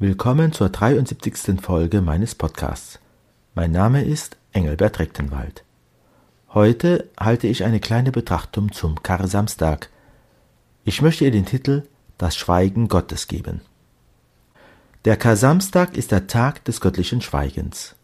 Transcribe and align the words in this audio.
Willkommen 0.00 0.52
zur 0.52 0.68
73. 0.68 1.60
Folge 1.60 2.00
meines 2.02 2.36
Podcasts. 2.36 3.00
Mein 3.56 3.72
Name 3.72 4.04
ist 4.04 4.36
Engelbert 4.52 5.00
Rechtenwald. 5.00 5.64
Heute 6.54 7.10
halte 7.18 7.48
ich 7.48 7.64
eine 7.64 7.80
kleine 7.80 8.12
Betrachtung 8.12 8.70
zum 8.70 9.02
Kar-Samstag. 9.02 9.88
Ich 10.84 11.02
möchte 11.02 11.24
ihr 11.24 11.32
den 11.32 11.46
Titel 11.46 11.82
Das 12.16 12.36
Schweigen 12.36 12.86
Gottes 12.86 13.26
geben. 13.26 13.60
Der 15.04 15.16
Kar-Samstag 15.16 15.96
ist 15.96 16.12
der 16.12 16.28
Tag 16.28 16.64
des 16.64 16.80
göttlichen 16.80 17.20
Schweigens. 17.20 17.96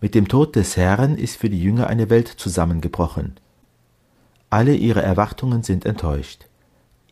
Mit 0.00 0.16
dem 0.16 0.26
Tod 0.26 0.56
des 0.56 0.76
Herrn 0.76 1.14
ist 1.14 1.36
für 1.36 1.48
die 1.48 1.62
Jünger 1.62 1.86
eine 1.86 2.10
Welt 2.10 2.26
zusammengebrochen. 2.26 3.36
Alle 4.50 4.74
ihre 4.74 5.02
Erwartungen 5.02 5.62
sind 5.62 5.86
enttäuscht. 5.86 6.46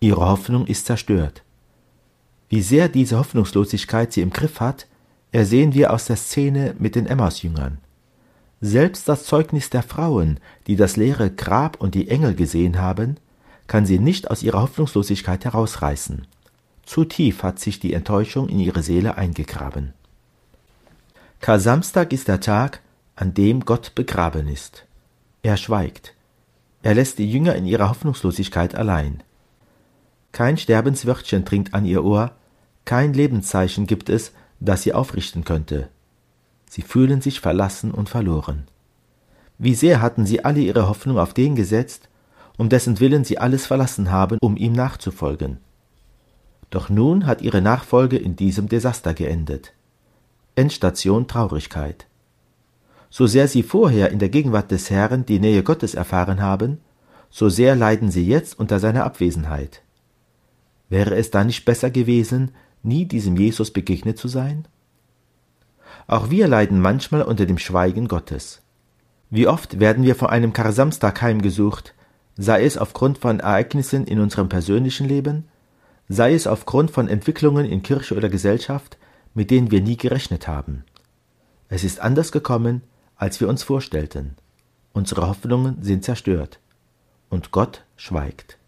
Ihre 0.01 0.27
Hoffnung 0.27 0.67
ist 0.67 0.87
zerstört. 0.87 1.45
Wie 2.55 2.63
sehr 2.63 2.89
diese 2.89 3.19
Hoffnungslosigkeit 3.19 4.13
sie 4.13 4.21
im 4.21 4.31
Griff 4.31 4.61
hat, 4.61 4.87
ersehen 5.33 5.75
wir 5.75 5.93
aus 5.93 6.05
der 6.05 6.15
Szene 6.15 6.77
mit 6.79 6.95
den 6.95 7.05
Emmausjüngern. 7.05 7.79
Selbst 8.61 9.09
das 9.09 9.25
Zeugnis 9.25 9.71
der 9.71 9.83
Frauen, 9.83 10.39
die 10.69 10.77
das 10.77 10.95
leere 10.95 11.33
Grab 11.33 11.81
und 11.81 11.97
die 11.97 12.07
Engel 12.07 12.37
gesehen 12.37 12.79
haben, 12.79 13.17
kann 13.67 13.87
sie 13.87 13.99
nicht 13.99 14.31
aus 14.31 14.45
ihrer 14.45 14.63
Hoffnungslosigkeit 14.63 15.45
herausreißen. 15.45 16.29
Zu 16.87 17.05
tief 17.05 17.43
hat 17.43 17.59
sich 17.59 17.81
die 17.81 17.93
Enttäuschung 17.93 18.49
in 18.49 18.61
ihre 18.61 18.85
Seele 18.85 19.17
eingegraben. 19.19 19.93
Kar-Samstag 21.41 22.13
ist 22.13 22.29
der 22.29 22.39
Tag, 22.39 22.83
an 23.17 23.35
dem 23.35 23.65
Gott 23.65 23.97
begraben 23.97 24.47
ist. 24.47 24.85
Er 25.43 25.57
schweigt. 25.57 26.15
Er 26.85 26.95
lässt 26.95 27.19
die 27.19 27.29
Jünger 27.29 27.57
in 27.57 27.67
ihrer 27.67 27.89
Hoffnungslosigkeit 27.89 28.77
allein. 28.77 29.25
Kein 30.31 30.57
Sterbenswörtchen 30.57 31.45
dringt 31.45 31.75
an 31.75 31.85
ihr 31.85 32.05
Ohr, 32.05 32.31
kein 32.85 33.13
Lebenszeichen 33.15 33.87
gibt 33.87 34.09
es, 34.09 34.33
das 34.61 34.83
sie 34.83 34.93
aufrichten 34.93 35.45
könnte. 35.45 35.89
Sie 36.69 36.83
fühlen 36.83 37.21
sich 37.21 37.41
verlassen 37.41 37.91
und 37.93 38.09
verloren. 38.09 38.65
Wie 39.59 39.75
sehr 39.75 40.01
hatten 40.01 40.27
sie 40.27 40.45
alle 40.45 40.61
ihre 40.61 40.89
Hoffnung 40.89 41.19
auf 41.19 41.35
den 41.35 41.55
gesetzt, 41.55 42.09
um 42.57 42.69
dessen 42.69 43.01
Willen 43.01 43.25
sie 43.25 43.39
alles 43.39 43.67
verlassen 43.67 44.11
haben, 44.11 44.39
um 44.41 44.57
ihm 44.57 44.73
nachzufolgen. 44.73 45.59
Doch 46.71 46.89
nun 46.89 47.27
hat 47.27 47.43
ihre 47.43 47.63
Nachfolge 47.63 48.17
in 48.17 48.37
diesem 48.37 48.69
Desaster 48.69 49.15
geendet. 49.15 49.73
Endstation 50.57 51.29
Traurigkeit. 51.29 52.07
So 53.11 53.27
sehr 53.27 53.47
sie 53.47 53.63
vorher 53.63 54.11
in 54.11 54.19
der 54.19 54.29
Gegenwart 54.29 54.71
des 54.71 54.91
Herrn 54.91 55.25
die 55.25 55.39
Nähe 55.39 55.63
Gottes 55.63 55.95
erfahren 55.95 56.43
haben, 56.43 56.79
so 57.31 57.49
sehr 57.49 57.77
leiden 57.77 58.11
sie 58.11 58.27
jetzt 58.27 58.59
unter 58.59 58.81
seiner 58.81 59.05
Abwesenheit. 59.05 59.83
Wäre 60.89 61.17
es 61.17 61.31
da 61.31 61.45
nicht 61.45 61.65
besser 61.65 61.91
gewesen, 61.91 62.53
nie 62.85 63.07
diesem 63.07 63.37
Jesus 63.37 63.73
begegnet 63.73 64.19
zu 64.19 64.29
sein? 64.29 64.67
Auch 66.07 66.31
wir 66.31 66.49
leiden 66.49 66.81
manchmal 66.81 67.23
unter 67.23 67.47
dem 67.47 67.59
Schweigen 67.59 68.09
Gottes. 68.09 68.61
Wie 69.31 69.49
oft 69.49 69.81
werden 69.81 70.05
wir 70.05 70.15
vor 70.15 70.31
einem 70.31 70.53
Kar-Samstag 70.53 71.23
heimgesucht, 71.23 71.95
sei 72.37 72.65
es 72.65 72.77
aufgrund 72.77 73.19
von 73.19 73.41
Ereignissen 73.41 74.07
in 74.07 74.21
unserem 74.21 74.49
persönlichen 74.49 75.09
Leben, 75.09 75.49
sei 76.09 76.35
es 76.35 76.47
aufgrund 76.47 76.91
von 76.91 77.09
Entwicklungen 77.09 77.65
in 77.65 77.83
Kirche 77.83 78.17
oder 78.17 78.29
Gesellschaft, 78.29 78.99
mit 79.35 79.51
denen 79.51 79.71
wir 79.71 79.81
nie 79.81 79.97
gerechnet 79.97 80.47
haben. 80.47 80.85
Es 81.69 81.85
ist 81.85 82.01
anders 82.01 82.31
gekommen, 82.31 82.83
als 83.17 83.41
wir 83.41 83.49
uns 83.49 83.63
vorstellten. 83.63 84.37
Unsere 84.93 85.27
Hoffnungen 85.27 85.83
sind 85.83 86.05
zerstört. 86.05 86.61
Und 87.31 87.51
Gott 87.51 87.85
schweigt. 87.97 88.59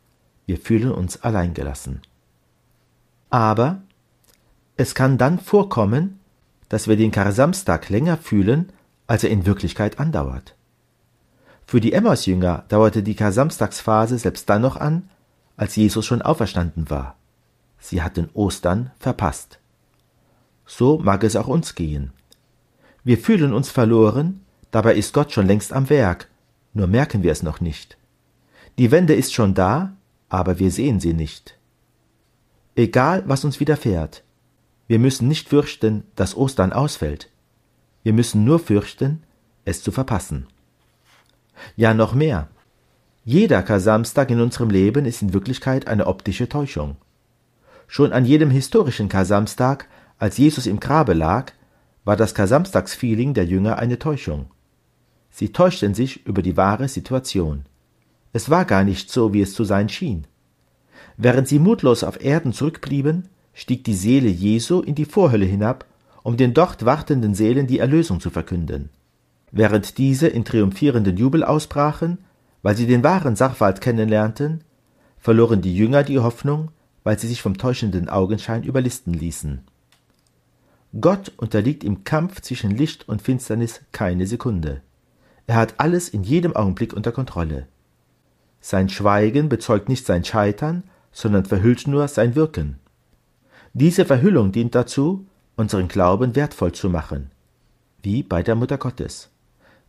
Wir 0.46 0.58
fühlen 0.58 0.90
uns 0.90 1.22
alleingelassen. 1.22 2.00
Aber 3.30 3.82
es 4.76 4.94
kann 4.94 5.18
dann 5.18 5.38
vorkommen, 5.38 6.20
dass 6.68 6.88
wir 6.88 6.96
den 6.96 7.10
Kar-Samstag 7.10 7.88
länger 7.88 8.16
fühlen, 8.16 8.72
als 9.06 9.24
er 9.24 9.30
in 9.30 9.46
Wirklichkeit 9.46 9.98
andauert. 9.98 10.54
Für 11.66 11.80
die 11.80 11.92
Emmausjünger 11.92 12.64
dauerte 12.68 13.02
die 13.02 13.14
Kar-Samstagsphase 13.14 14.18
selbst 14.18 14.48
dann 14.48 14.62
noch 14.62 14.76
an, 14.76 15.08
als 15.56 15.76
Jesus 15.76 16.04
schon 16.04 16.22
auferstanden 16.22 16.90
war. 16.90 17.16
Sie 17.78 18.02
hatten 18.02 18.28
Ostern 18.34 18.90
verpasst. 18.98 19.58
So 20.66 20.98
mag 20.98 21.24
es 21.24 21.36
auch 21.36 21.48
uns 21.48 21.74
gehen. 21.74 22.12
Wir 23.04 23.18
fühlen 23.18 23.52
uns 23.52 23.70
verloren, 23.70 24.40
dabei 24.72 24.94
ist 24.94 25.14
Gott 25.14 25.32
schon 25.32 25.46
längst 25.46 25.72
am 25.72 25.88
Werk, 25.88 26.28
nur 26.74 26.88
merken 26.88 27.22
wir 27.22 27.32
es 27.32 27.42
noch 27.42 27.60
nicht. 27.60 27.96
Die 28.78 28.90
Wende 28.90 29.14
ist 29.14 29.32
schon 29.32 29.54
da, 29.54 29.92
aber 30.28 30.58
wir 30.58 30.70
sehen 30.70 31.00
sie 31.00 31.14
nicht. 31.14 31.56
Egal, 32.74 33.22
was 33.26 33.44
uns 33.44 33.60
widerfährt, 33.60 34.22
wir 34.88 34.98
müssen 34.98 35.28
nicht 35.28 35.48
fürchten, 35.48 36.04
dass 36.14 36.36
Ostern 36.36 36.72
ausfällt. 36.72 37.30
Wir 38.02 38.12
müssen 38.12 38.44
nur 38.44 38.58
fürchten, 38.58 39.22
es 39.64 39.82
zu 39.82 39.90
verpassen. 39.90 40.46
Ja, 41.74 41.94
noch 41.94 42.14
mehr. 42.14 42.48
Jeder 43.24 43.62
Kar-Samstag 43.62 44.30
in 44.30 44.40
unserem 44.40 44.70
Leben 44.70 45.04
ist 45.04 45.22
in 45.22 45.32
Wirklichkeit 45.32 45.88
eine 45.88 46.06
optische 46.06 46.48
Täuschung. 46.48 46.96
Schon 47.88 48.12
an 48.12 48.24
jedem 48.24 48.50
historischen 48.50 49.08
Kar-Samstag, 49.08 49.88
als 50.18 50.38
Jesus 50.38 50.66
im 50.66 50.78
Grabe 50.78 51.14
lag, 51.14 51.52
war 52.04 52.16
das 52.16 52.34
Kar-Samstags-Feeling 52.34 53.34
der 53.34 53.46
Jünger 53.46 53.78
eine 53.78 53.98
Täuschung. 53.98 54.46
Sie 55.30 55.52
täuschten 55.52 55.94
sich 55.94 56.24
über 56.24 56.42
die 56.42 56.56
wahre 56.56 56.86
Situation. 56.86 57.64
Es 58.32 58.48
war 58.48 58.64
gar 58.64 58.84
nicht 58.84 59.10
so, 59.10 59.32
wie 59.32 59.42
es 59.42 59.54
zu 59.54 59.64
sein 59.64 59.88
schien. 59.88 60.26
Während 61.16 61.48
sie 61.48 61.58
mutlos 61.58 62.04
auf 62.04 62.22
Erden 62.22 62.52
zurückblieben, 62.52 63.28
stieg 63.56 63.84
die 63.84 63.94
Seele 63.94 64.28
Jesu 64.28 64.80
in 64.80 64.94
die 64.94 65.06
Vorhölle 65.06 65.46
hinab, 65.46 65.86
um 66.22 66.36
den 66.36 66.52
dort 66.52 66.84
wartenden 66.84 67.34
Seelen 67.34 67.66
die 67.66 67.78
Erlösung 67.78 68.20
zu 68.20 68.28
verkünden. 68.28 68.90
Während 69.50 69.96
diese 69.96 70.28
in 70.28 70.44
triumphierenden 70.44 71.16
Jubel 71.16 71.42
ausbrachen, 71.42 72.18
weil 72.62 72.76
sie 72.76 72.86
den 72.86 73.02
wahren 73.02 73.34
Sachwald 73.34 73.80
kennenlernten, 73.80 74.62
verloren 75.18 75.62
die 75.62 75.74
Jünger 75.74 76.02
die 76.02 76.18
Hoffnung, 76.18 76.70
weil 77.02 77.18
sie 77.18 77.28
sich 77.28 77.40
vom 77.40 77.56
täuschenden 77.56 78.10
Augenschein 78.10 78.62
überlisten 78.62 79.14
ließen. 79.14 79.62
Gott 81.00 81.32
unterliegt 81.38 81.82
im 81.82 82.04
Kampf 82.04 82.42
zwischen 82.42 82.70
Licht 82.70 83.08
und 83.08 83.22
Finsternis 83.22 83.80
keine 83.92 84.26
Sekunde. 84.26 84.82
Er 85.46 85.56
hat 85.56 85.74
alles 85.78 86.10
in 86.10 86.24
jedem 86.24 86.54
Augenblick 86.54 86.92
unter 86.92 87.12
Kontrolle. 87.12 87.68
Sein 88.60 88.90
Schweigen 88.90 89.48
bezeugt 89.48 89.88
nicht 89.88 90.04
sein 90.04 90.24
Scheitern, 90.24 90.82
sondern 91.10 91.46
verhüllt 91.46 91.86
nur 91.86 92.06
sein 92.08 92.34
Wirken. 92.34 92.78
Diese 93.78 94.06
Verhüllung 94.06 94.52
dient 94.52 94.74
dazu, 94.74 95.26
unseren 95.54 95.86
Glauben 95.86 96.34
wertvoll 96.34 96.72
zu 96.72 96.88
machen, 96.88 97.30
wie 98.02 98.22
bei 98.22 98.42
der 98.42 98.54
Mutter 98.54 98.78
Gottes. 98.78 99.28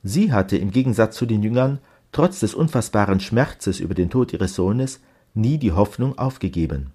Sie 0.03 0.33
hatte 0.33 0.57
im 0.57 0.71
Gegensatz 0.71 1.15
zu 1.15 1.25
den 1.25 1.41
Jüngern 1.41 1.79
trotz 2.11 2.41
des 2.41 2.53
unfassbaren 2.53 3.21
Schmerzes 3.21 3.79
über 3.79 3.93
den 3.93 4.09
Tod 4.09 4.33
ihres 4.33 4.55
Sohnes 4.55 4.99
nie 5.35 5.57
die 5.57 5.71
Hoffnung 5.71 6.17
aufgegeben. 6.17 6.87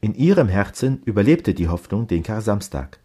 In 0.00 0.16
ihrem 0.16 0.48
Herzen 0.48 1.02
überlebte 1.04 1.54
die 1.54 1.68
Hoffnung 1.68 2.08
den 2.08 2.24
Kar-Samstag. 2.24 2.98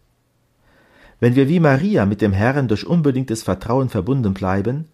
Wenn 1.20 1.36
wir 1.36 1.48
wie 1.48 1.60
Maria 1.60 2.04
mit 2.04 2.20
dem 2.20 2.32
Herrn 2.32 2.66
durch 2.66 2.84
unbedingtes 2.84 3.44
Vertrauen 3.44 3.90
verbunden 3.90 4.34
bleiben, 4.34 4.88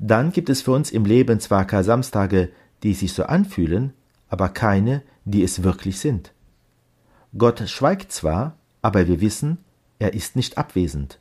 dann 0.00 0.32
gibt 0.32 0.50
es 0.50 0.62
für 0.62 0.72
uns 0.72 0.90
im 0.90 1.04
Leben 1.04 1.38
zwar 1.38 1.66
Kar-Samstage, 1.66 2.48
die 2.82 2.94
sich 2.94 3.12
so 3.12 3.22
anfühlen, 3.22 3.92
aber 4.28 4.48
keine, 4.48 5.02
die 5.24 5.44
es 5.44 5.62
wirklich 5.62 6.00
sind. 6.00 6.32
Gott 7.36 7.68
schweigt 7.68 8.10
zwar, 8.12 8.56
aber 8.80 9.06
wir 9.06 9.20
wissen, 9.20 9.58
er 9.98 10.14
ist 10.14 10.36
nicht 10.36 10.56
abwesend. 10.56 11.18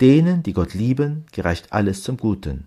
Denen, 0.00 0.42
die 0.42 0.52
Gott 0.52 0.74
lieben, 0.74 1.24
gereicht 1.32 1.72
alles 1.72 2.02
zum 2.02 2.16
Guten. 2.16 2.66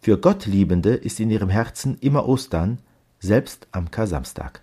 Für 0.00 0.18
Gott 0.18 0.46
Liebende 0.46 0.94
ist 0.94 1.18
in 1.18 1.30
ihrem 1.30 1.48
Herzen 1.48 1.98
immer 1.98 2.28
Ostern, 2.28 2.78
selbst 3.18 3.66
am 3.72 3.90
Kar-Samstag. 3.90 4.62